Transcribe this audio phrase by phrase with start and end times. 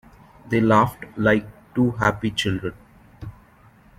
[0.49, 1.45] They laughed like
[1.75, 2.73] two happy children.